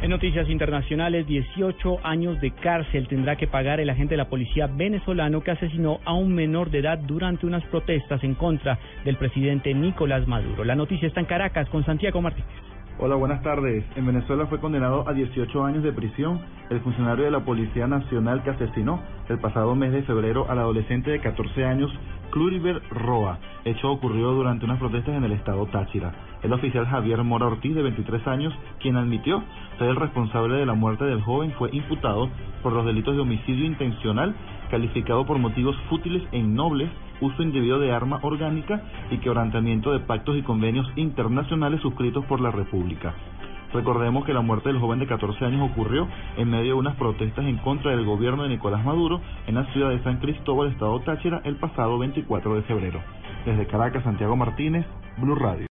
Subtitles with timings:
[0.00, 4.68] En noticias internacionales, 18 años de cárcel tendrá que pagar el agente de la policía
[4.68, 9.74] venezolano que asesinó a un menor de edad durante unas protestas en contra del presidente
[9.74, 10.62] Nicolás Maduro.
[10.62, 12.46] La noticia está en Caracas con Santiago Martínez.
[13.00, 13.84] Hola, buenas tardes.
[13.94, 18.42] En Venezuela fue condenado a 18 años de prisión el funcionario de la Policía Nacional
[18.42, 21.92] que asesinó el pasado mes de febrero al adolescente de 14 años,
[22.32, 23.38] Cluriver Roa.
[23.64, 26.12] Hecho ocurrió durante unas protestas en el estado Táchira.
[26.42, 29.44] El oficial Javier Mora Ortiz, de 23 años, quien admitió
[29.78, 32.28] ser el responsable de la muerte del joven, fue imputado
[32.64, 34.34] por los delitos de homicidio intencional,
[34.68, 36.90] calificado por motivos fútiles e innobles,
[37.20, 42.50] uso indebido de arma orgánica y quebrantamiento de pactos y convenios internacionales suscritos por la
[42.50, 43.14] República.
[43.72, 47.44] Recordemos que la muerte del joven de 14 años ocurrió en medio de unas protestas
[47.44, 51.42] en contra del gobierno de Nicolás Maduro en la ciudad de San Cristóbal, estado Táchira,
[51.44, 53.00] el pasado 24 de febrero.
[53.44, 54.86] Desde Caracas, Santiago Martínez,
[55.18, 55.66] Blue Radio.